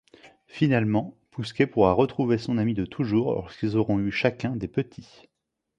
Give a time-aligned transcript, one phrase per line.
[0.47, 5.29] Finalement, Pousquet pourra retrouver son ami de toujours lorsqu'ils auront eu chacun des petits.